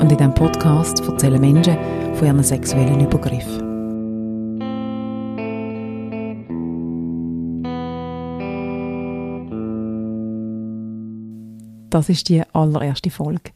[0.00, 1.76] und in diesem Podcast erzählen Menschen
[2.14, 3.68] von ihren sexuellen Übergriffen.
[11.90, 13.50] Das ist die allererste Folge.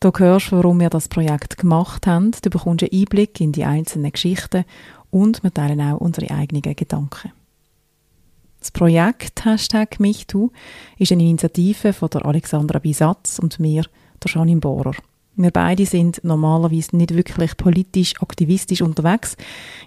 [0.00, 2.32] Du hörst, warum wir das Projekt gemacht haben.
[2.42, 4.64] Du bekommst einen Einblick in die einzelnen Geschichten
[5.10, 7.32] und wir teilen auch unsere eigenen Gedanken.
[8.58, 10.50] Das Projekt Hashtag MichTu
[10.98, 13.84] ist eine Initiative von der Alexandra Bisatz und mir,
[14.22, 14.94] der Janine Bohrer.
[15.34, 19.36] Wir beide sind normalerweise nicht wirklich politisch aktivistisch unterwegs,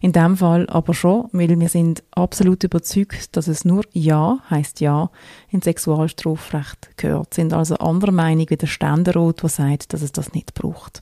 [0.01, 4.81] in dem Fall aber schon, weil wir sind absolut überzeugt, dass es nur Ja heißt
[4.81, 5.11] Ja
[5.49, 7.35] in Sexualstrafrecht gehört.
[7.35, 11.01] Sind also anderer Meinung wie der Ständerat, der sagt, dass es das nicht braucht.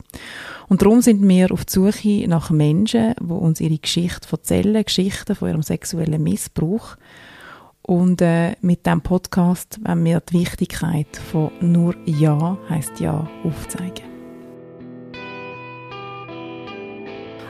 [0.67, 5.36] Und darum sind wir auf die Suche nach Menschen, die uns ihre Geschichte erzählen, Geschichten
[5.36, 6.98] von ihrem sexuellen Missbrauch
[7.82, 14.12] und äh, mit dem Podcast wollen wir die Wichtigkeit von nur Ja heißt Ja aufzeigen.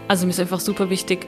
[0.08, 1.28] Also mir ist einfach super wichtig,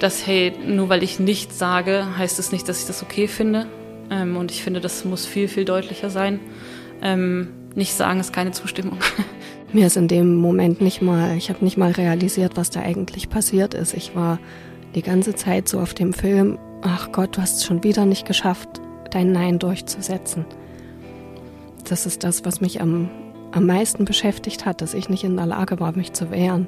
[0.00, 3.66] dass hey, nur weil ich nichts sage, heißt es nicht, dass ich das okay finde.
[4.10, 6.40] Ähm, und ich finde, das muss viel, viel deutlicher sein.
[7.02, 8.98] Ähm, nicht sagen ist keine Zustimmung.
[9.72, 13.30] Mir ist in dem Moment nicht mal, ich habe nicht mal realisiert, was da eigentlich
[13.30, 13.94] passiert ist.
[13.94, 14.38] Ich war
[14.94, 18.26] die ganze Zeit so auf dem Film ach Gott, du hast es schon wieder nicht
[18.26, 20.44] geschafft, dein Nein durchzusetzen.
[21.88, 23.08] Das ist das, was mich am,
[23.52, 26.66] am meisten beschäftigt hat, dass ich nicht in der Lage war, mich zu wehren.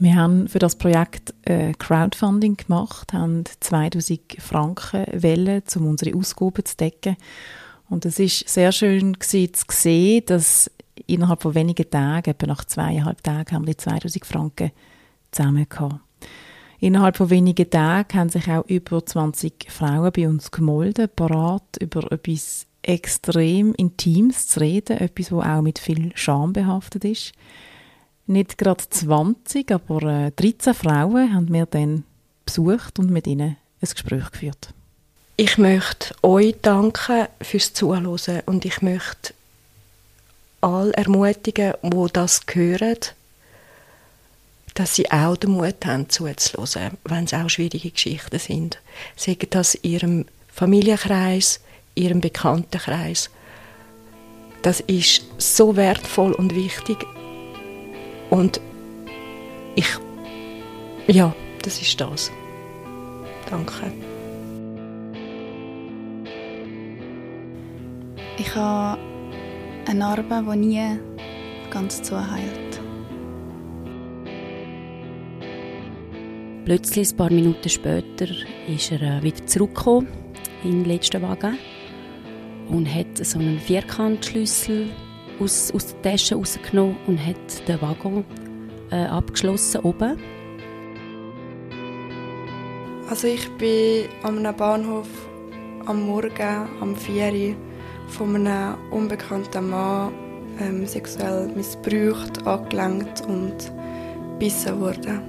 [0.00, 6.64] Wir haben für das Projekt äh, Crowdfunding gemacht, haben 2000 Franken Welle, um unsere Ausgaben
[6.64, 7.16] zu decken.
[7.88, 10.70] Und es ist sehr schön gewesen, zu sehen, dass
[11.06, 14.70] innerhalb von wenigen Tagen, etwa nach zweieinhalb Tagen, haben wir die 2000 Franken
[15.32, 15.66] zusammen.
[16.78, 22.12] Innerhalb von wenigen Tagen haben sich auch über 20 Frauen bei uns gemolden, parat über
[22.12, 27.32] etwas extrem Intimes zu reden, etwas, das auch mit viel Scham behaftet ist.
[28.28, 32.04] Nicht gerade 20, aber 13 äh, Frauen haben wir dann
[32.44, 34.74] besucht und mit ihnen ein Gespräch geführt.
[35.38, 38.06] Ich möchte euch danken fürs Zuhören
[38.44, 39.32] und ich möchte
[40.60, 42.98] alle ermutigen, die das hören,
[44.74, 48.78] dass sie auch den Mut haben, zuzuhören, wenn es auch schwierige Geschichten sind.
[49.16, 51.60] Sagen das in ihrem Familienkreis,
[51.94, 53.30] ihrem Bekanntenkreis.
[54.60, 57.06] Das ist so wertvoll und wichtig.
[58.30, 58.60] Und
[59.74, 59.88] ich,
[61.06, 62.30] ja, das ist das.
[63.50, 63.92] Danke.
[68.38, 69.00] Ich habe
[69.86, 70.98] eine Narbe, die nie
[71.70, 72.80] ganz zuheilt.
[76.64, 78.26] Plötzlich, ein paar Minuten später,
[78.68, 80.08] ist er äh, wieder zurückgekommen
[80.64, 81.56] in den letzten Wagen
[82.68, 84.90] und hat so einen Vierkantschlüssel
[85.40, 88.24] aus, aus der Tasche rausgenommen und hat den Waggon
[88.90, 90.18] äh, abgeschlossen oben.
[93.10, 95.08] Also ich bin einem Bahnhof
[95.86, 97.56] am Morgen, am 4 Uhr
[98.08, 100.12] von einem unbekannten Mann
[100.60, 103.72] ähm, sexuell missbraucht, angelangt und
[104.38, 105.22] bissen wurde.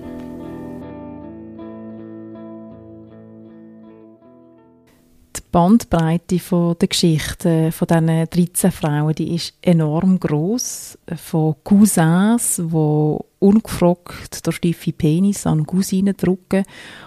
[5.51, 10.97] Bandbreite von der Geschichte von diesen 13 Frauen die ist enorm groß.
[11.15, 16.65] Von Cousins, die ungefragt der steife Penis an Cousinen drücken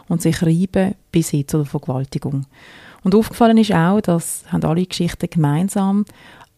[0.09, 2.47] und sich reiben, bis hin zur Vergewaltigung.
[3.05, 6.05] Und aufgefallen ist auch, dass haben alle Geschichten gemeinsam,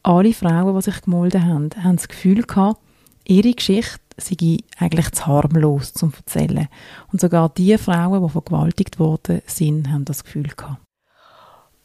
[0.02, 2.80] alle Frauen, die sich gemolden haben, haben das Gefühl gehabt,
[3.26, 6.68] ihre Geschichte sei eigentlich zu harmlos zum Erzählen.
[7.12, 10.83] Und sogar die Frauen, die vergewaltigt worden sind, haben das Gefühl gehabt.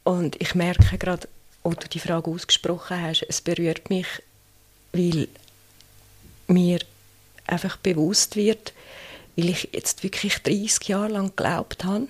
[0.10, 1.30] Und ich merke gerade,
[1.64, 4.08] als du die Frage ausgesprochen hast, es berührt mich,
[4.92, 5.28] weil
[6.48, 6.80] mir
[7.46, 8.74] einfach bewusst wird,
[9.36, 12.08] weil ich jetzt wirklich 30 Jahre lang geglaubt habe,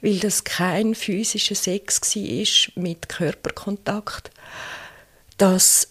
[0.00, 4.30] weil das kein physischer Sex war mit Körperkontakt,
[5.38, 5.88] dass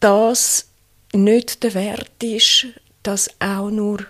[0.00, 0.68] das
[1.12, 2.68] nicht der Wert ist,
[3.02, 4.06] das auch nur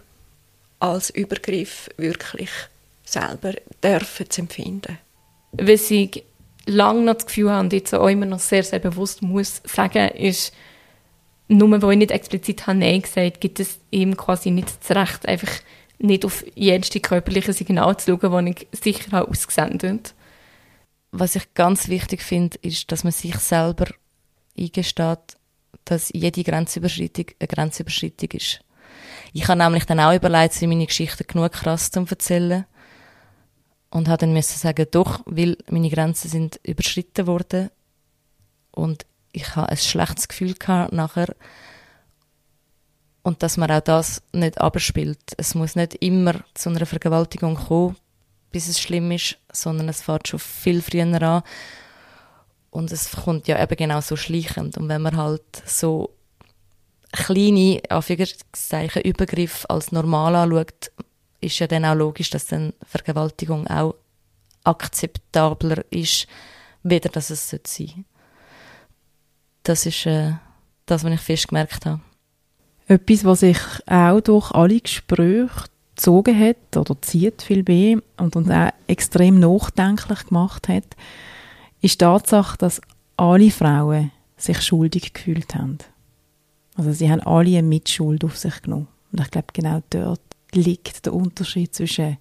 [0.78, 2.50] als Übergriff wirklich
[3.04, 4.98] selber dürfen zu empfinden.
[5.52, 6.10] Weil sie
[6.66, 10.08] lange noch das Gefühl habe und jetzt auch immer noch sehr, sehr bewusst muss sagen,
[10.10, 10.52] ist,
[11.48, 15.26] nur weil ich nicht explizit habe Nein gesagt gibt es ihm quasi nicht das Recht,
[15.26, 15.50] einfach
[15.98, 20.14] nicht auf jedes körperliche Signal zu schauen, das ich sicher habe ausgesendet
[21.10, 23.86] Was ich ganz wichtig finde, ist, dass man sich selber
[24.56, 25.36] eingesteht,
[25.86, 28.60] dass jede Grenzüberschreitung eine Grenzüberschreitung ist.
[29.32, 32.66] Ich habe nämlich dann auch überlegt, sind meine Geschichten genug krass zu erzählen
[33.90, 37.70] und habe dann müssen sagen, doch, weil meine Grenzen sind überschritten worden
[38.70, 41.34] und ich habe ein schlechtes Gefühl gehabt nachher.
[43.22, 45.20] Und dass man auch das nicht abspielt.
[45.36, 47.96] Es muss nicht immer zu einer Vergewaltigung kommen,
[48.50, 51.42] bis es schlimm ist, sondern es fährt schon viel früher an.
[52.70, 54.78] Und es kommt ja eben genau so schleichend.
[54.78, 56.14] Und wenn man halt so
[57.12, 60.90] kleine, Anführungszeichen, Übergriff als normal anschaut,
[61.40, 63.94] ist ja dann auch logisch, dass dann Vergewaltigung auch
[64.64, 66.26] akzeptabler ist,
[66.82, 68.04] weder dass es sein sollte.
[69.62, 70.32] Das ist äh,
[70.86, 72.00] das, was ich fest gemerkt habe.
[72.86, 78.70] Etwas, was sich auch durch alle Gespräche gezogen hat oder zieht viel und uns auch
[78.86, 80.96] extrem nachdenklich gemacht hat,
[81.80, 82.80] ist die Tatsache, dass
[83.16, 85.78] alle Frauen sich schuldig gefühlt haben.
[86.76, 88.88] Also sie haben alle eine Mitschuld auf sich genommen.
[89.12, 90.20] Und ich glaube, genau dort
[90.52, 92.18] liegt der Unterschied zwischen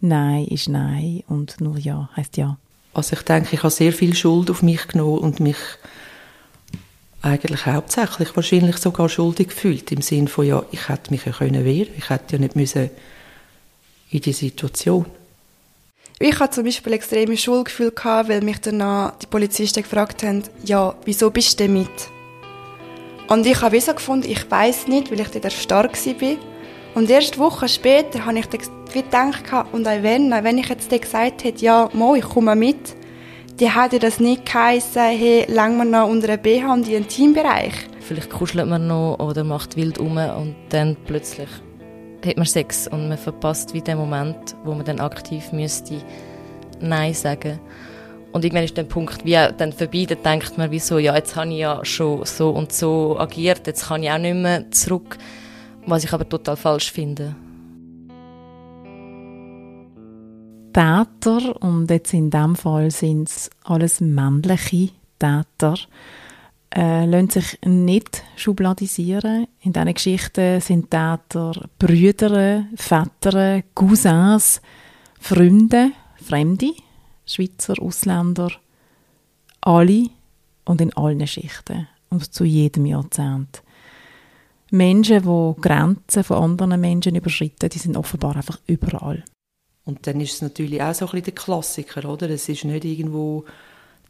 [0.00, 2.58] Nein ist Nein und nur Ja heißt Ja.
[2.94, 5.56] Also ich denke, ich habe sehr viel Schuld auf mich genommen und mich
[7.22, 9.90] eigentlich hauptsächlich wahrscheinlich sogar schuldig gefühlt.
[9.92, 12.90] Im Sinne von, ja, ich hätte mich ja können wehren Ich hätte ja nicht müssen
[14.10, 15.06] in die Situation.
[16.18, 21.30] Ich hatte zum Beispiel extreme Schuldgefühl, weil mich danach die Polizisten gefragt haben, ja, wieso
[21.30, 21.88] bist du denn mit?
[23.28, 26.51] Und ich habe so gefunden, ich weiß nicht, weil ich dort stark war.
[26.94, 31.64] Und erst Wochen später habe ich gedacht, und auch wenn, wenn ich jetzt gesagt hätte,
[31.64, 32.94] ja, Mo, ich komme mit,
[33.58, 37.72] die hätte das nicht geheissen, hey, lang wir noch unter einem BH und in Intimbereich.
[38.00, 41.48] Vielleicht kuschelt man noch oder macht wild um und dann plötzlich
[42.24, 45.96] hat man Sex und man verpasst wie den Moment, wo man dann aktiv müsste
[46.80, 47.58] Nein sagen.
[48.32, 51.36] Und irgendwann ist der Punkt wie dann vorbei, dann denkt man wie so, ja, jetzt
[51.36, 55.18] habe ich ja schon so und so agiert, jetzt kann ich auch nicht mehr zurück,
[55.86, 57.34] was ich aber total falsch finde.
[60.72, 65.74] Täter, und jetzt in dem Fall sind es alles männliche Täter,
[66.74, 69.46] äh, lassen sich nicht schubladisieren.
[69.60, 74.62] In diesen Geschichten sind Täter Brüder, Väter, Cousins,
[75.20, 76.72] Freunde, Fremde.
[77.26, 78.50] Schweizer, Ausländer,
[79.60, 80.08] alle
[80.64, 83.62] und in allen Schichten und zu jedem Jahrzehnt.
[84.72, 89.24] Menschen, die Grenzen von anderen Menschen überschreiten, die sind offenbar einfach überall.
[89.84, 92.30] Und dann ist es natürlich auch so ein bisschen der Klassiker, oder?
[92.30, 93.44] Es ist nicht irgendwo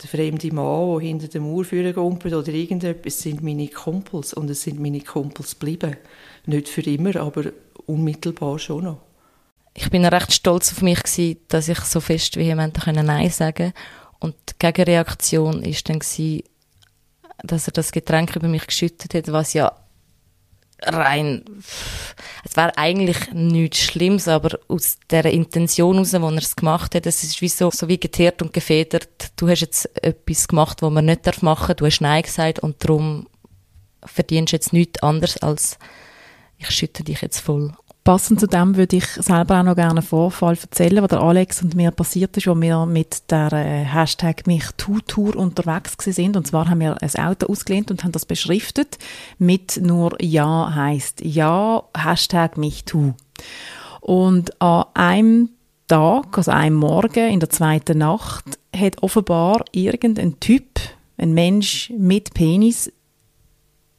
[0.03, 3.15] der fremde Mann, der hinter dem Mauer gumpelt oder irgendetwas.
[3.15, 5.97] Es sind meine Kumpels und es sind meine Kumpels geblieben.
[6.47, 7.53] Nicht für immer, aber
[7.87, 8.99] unmittelbar schon noch
[9.75, 13.73] ich bin recht stolz auf mich gewesen, dass ich so fest vehement Nein sagen
[14.19, 16.43] Und die Gegenreaktion ist dann gewesen,
[17.43, 19.73] dass er das Getränk über mich geschüttet hat, was ja
[20.85, 21.45] rein,
[22.45, 27.07] es war eigentlich nichts Schlimmes, aber aus der Intention heraus, wo er es gemacht hat,
[27.07, 29.33] es ist wie so, so wie geteert und gefedert.
[29.37, 32.83] Du hast jetzt etwas gemacht, was man nicht machen darf, du hast Nein gesagt und
[32.83, 33.29] darum
[34.05, 35.79] verdienst du jetzt nichts anderes als
[36.59, 37.73] ich schütte dich jetzt voll.
[38.05, 41.63] Passend zu dem würde ich selber auch noch gerne einen Vorfall erzählen, was der Alex
[41.63, 46.37] und mir passiert ist, als wir mit der äh, Hashtag MichTu-Tour unterwegs sind.
[46.37, 48.99] Und zwar haben wir ein Auto ausgelehnt und haben das beschriftet
[49.39, 53.13] mit nur Ja heißt Ja, Hashtag MichTu.
[54.01, 55.51] Und an einem
[55.87, 60.81] Tag, also einem Morgen in der zweiten Nacht, hat offenbar irgendein Typ,
[61.19, 62.91] ein Mensch mit Penis,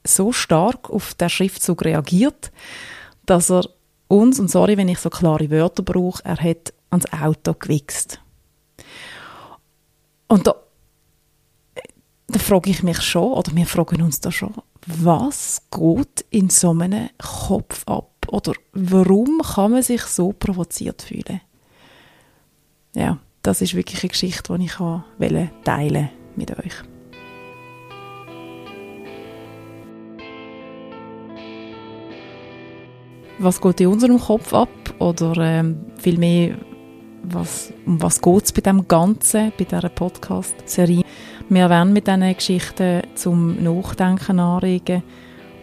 [0.06, 2.52] so stark auf der Schriftzug reagiert,
[3.26, 3.64] dass er
[4.14, 8.20] uns, und sorry, wenn ich so klare Wörter brauche, er hat ans Auto gewichst.
[10.28, 10.56] Und da,
[12.28, 14.54] da frage ich mich schon, oder wir fragen uns da schon,
[14.86, 18.10] was geht in so einem Kopf ab?
[18.28, 21.42] Oder warum kann man sich so provoziert fühlen?
[22.96, 26.93] Ja, das ist wirklich eine Geschichte, die ich teilen mit euch.
[33.44, 34.70] Was geht in unserem Kopf ab
[35.00, 36.58] oder ähm, vielmehr,
[37.24, 41.04] was, um was geht es bei dem Ganzen, bei dieser Podcast-Serie.
[41.50, 45.04] Wir wollen mit diesen Geschichten zum Nachdenken anregen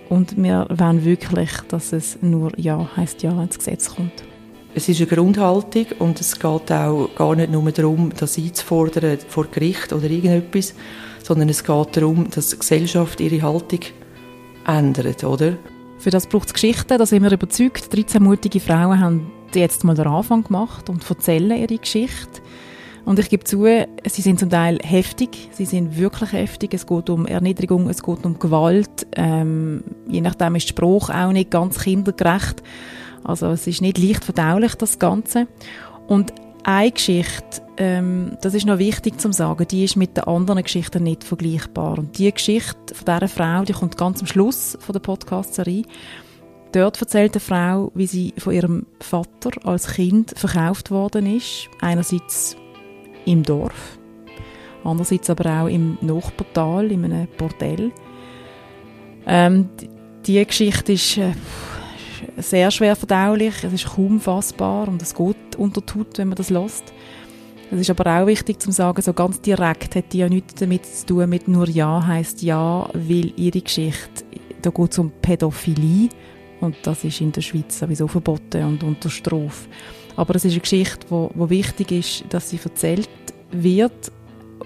[0.09, 4.25] und wir wollen wirklich, dass es nur Ja heißt Ja ins Gesetz kommt.
[4.75, 9.47] es ist eine Grundhaltung und es geht auch gar nicht nur darum, das einzufordern vor
[9.47, 10.75] Gericht oder irgendetwas,
[11.23, 13.81] sondern es geht darum, dass die Gesellschaft ihre Haltung
[14.67, 15.57] ändert, oder?
[16.01, 17.95] Für das braucht es Geschichten, da sind wir überzeugt.
[17.95, 22.41] 13 mutige Frauen haben jetzt mal den Anfang gemacht und erzählen ihre Geschichte.
[23.05, 26.73] Und ich gebe zu, sie sind zum Teil heftig, sie sind wirklich heftig.
[26.73, 29.09] Es geht um Erniedrigung, es geht um Gewalt.
[29.15, 32.63] Ähm, je nachdem ist der Spruch auch nicht ganz kindergerecht.
[33.23, 35.49] Also es ist nicht leicht verdaulich, das Ganze.
[36.09, 36.33] Und
[36.65, 41.03] eine Geschichte, ähm, das ist noch wichtig zu sagen, die ist mit den anderen Geschichten
[41.03, 41.99] nicht vergleichbar.
[41.99, 45.85] Und die Geschichte von dieser Frau, die kommt ganz am Schluss von der Podcast-Serie.
[46.73, 51.69] Dort erzählt eine Frau, wie sie von ihrem Vater als Kind verkauft worden ist.
[51.81, 52.57] Einerseits
[53.27, 53.99] im Dorf,
[54.85, 57.93] andererseits aber auch im Nachbartal, in einem Bordell.
[59.27, 59.69] Ähm,
[60.27, 61.33] die Geschichte ist äh,
[62.43, 66.51] sehr schwer verdaulich, es ist kaum fassbar und es geht unter Tut, wenn man das
[66.51, 66.93] lässt.
[67.73, 70.85] Es ist aber auch wichtig zu sagen, so ganz direkt hat die ja nichts damit
[70.85, 74.25] zu tun mit nur Ja heißt Ja, weil ihre Geschichte,
[74.61, 76.09] da geht es um Pädophilie
[76.61, 79.69] und das ist in der Schweiz sowieso verboten und unter Strafe.
[80.17, 83.09] Aber es ist eine Geschichte, wo, wo wichtig ist, dass sie erzählt
[83.53, 84.13] wird.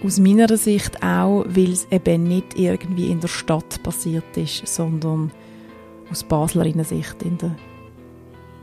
[0.02, 5.30] Aus meiner Sicht auch, weil es eben nicht irgendwie in der Stadt passiert ist, sondern
[6.14, 7.56] aus Basler Sicht in der,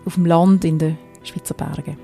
[0.05, 1.97] auf dem Land in den Schweizer Bergen.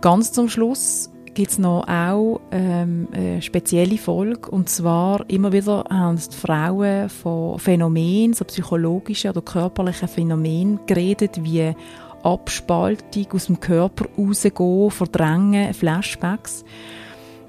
[0.00, 4.50] Ganz zum Schluss gibt es noch auch ähm, eine spezielle Folge.
[4.50, 11.44] Und zwar immer wieder haben die Frauen von Phänomenen, so psychologischen oder körperlichen Phänomenen geredet,
[11.44, 11.74] wie
[12.22, 16.64] Abspaltung aus dem Körper rausgehen, Verdrängen, Flashbacks.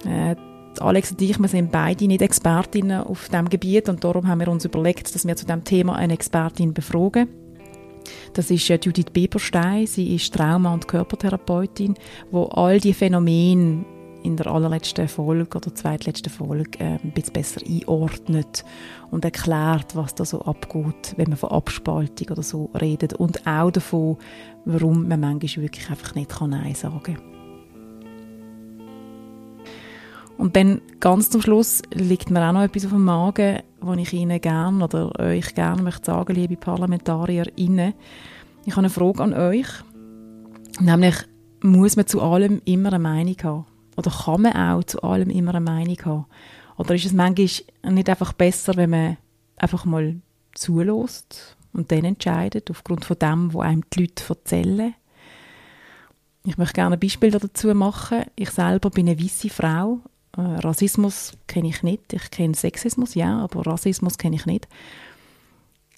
[0.05, 0.36] Äh,
[0.79, 4.48] Alex und ich, wir sind beide nicht Expertinnen auf diesem Gebiet und darum haben wir
[4.48, 7.27] uns überlegt, dass wir zu diesem Thema eine Expertin befragen.
[8.34, 9.88] Das ist äh, Judith Beberstein.
[9.88, 11.96] Sie ist Trauma- und Körpertherapeutin,
[12.31, 13.86] wo all die Phänomene
[14.24, 18.65] in der allerletzten Folge oder zweitletzten Folge äh, ein bisschen besser einordnet
[19.12, 23.72] und erklärt, was da so abgeht, wenn man von Abspaltung oder so redet und auch
[23.72, 24.17] davon,
[24.65, 27.37] warum man manchmal wirklich einfach nicht Nein sagen kann.
[30.38, 34.13] Und dann ganz zum Schluss liegt mir auch noch etwas auf dem Magen, was ich
[34.13, 37.94] Ihnen gerne oder euch gerne möchte sagen, liebe ParlamentarierInnen.
[38.65, 39.67] Ich habe eine Frage an euch.
[40.79, 41.15] Nämlich,
[41.62, 43.65] muss man zu allem immer eine Meinung haben?
[43.96, 46.25] Oder kann man auch zu allem immer eine Meinung haben?
[46.77, 49.17] Oder ist es manchmal nicht einfach besser, wenn man
[49.56, 50.17] einfach mal
[50.53, 54.94] zulässt und dann entscheidet, aufgrund von dem, was einem die Leute erzählen?
[56.46, 58.25] Ich möchte gerne ein Beispiel dazu machen.
[58.36, 60.01] Ich selber bin eine weiße Frau
[60.38, 62.13] Rassismus kenne ich nicht.
[62.13, 64.67] Ich kenne Sexismus, ja, aber Rassismus kenne ich nicht.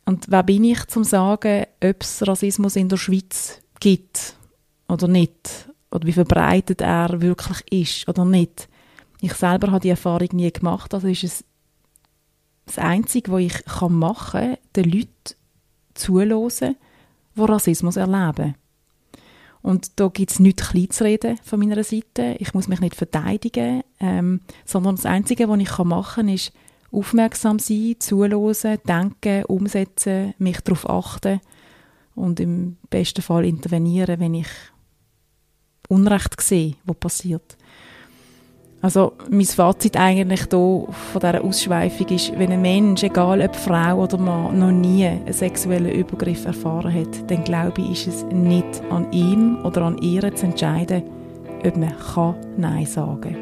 [0.05, 4.35] Und wer bin ich zum sagen, ob es Rassismus in der Schweiz gibt
[4.87, 5.69] oder nicht?
[5.91, 8.69] Oder wie verbreitet er wirklich ist oder nicht?
[9.21, 10.93] Ich selber habe die Erfahrung nie gemacht.
[10.93, 11.43] Also ist es
[12.65, 15.35] das Einzige, was ich machen kann, den Leuten
[15.95, 16.75] zuhören,
[17.35, 18.55] die Rassismus erleben.
[19.61, 22.35] Und da gibt es nichts klein zu reden von meiner Seite.
[22.39, 26.53] Ich muss mich nicht verteidigen, ähm, sondern das Einzige, was ich machen kann, ist
[26.91, 31.41] aufmerksam sein, zuhören, denken, umsetzen, mich darauf achten
[32.15, 34.47] und im besten Fall intervenieren, wenn ich
[35.87, 37.57] Unrecht sehe, was passiert.
[38.81, 44.03] Also mein Fazit eigentlich hier von dieser Ausschweifung ist, wenn ein Mensch, egal ob Frau
[44.03, 48.81] oder Mann, noch nie einen sexuellen Übergriff erfahren hat, dann glaube ich, ist es nicht
[48.89, 51.03] an ihm oder an ihr zu entscheiden,
[51.65, 53.35] ob man kann Nein sagen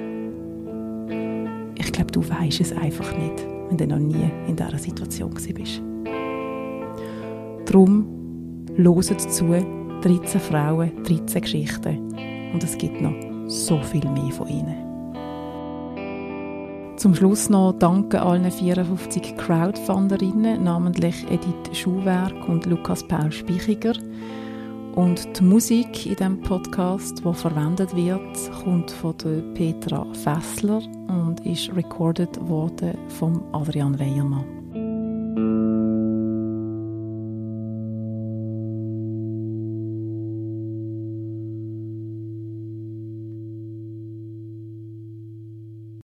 [1.78, 5.84] Ich glaube, du weißt es einfach nicht, wenn du noch nie in dieser Situation bist.
[7.68, 8.08] Darum
[8.76, 9.54] loset zu,
[10.02, 12.14] 13 Frauen, 13 Geschichten.
[12.54, 13.14] Und es gibt noch
[13.48, 14.87] so viel mehr von ihnen.
[16.98, 23.94] Zum Schluss noch danke allen 54 Crowdfunderinnen, namentlich Edith Schuhwerk und Lukas Paul Spichiger.
[24.96, 31.46] Und die Musik in diesem Podcast, die verwendet wird, kommt von der Petra Fessler und
[31.46, 34.67] ist recorded worden von Adrian Weiermann.